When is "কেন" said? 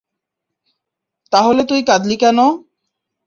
2.15-2.39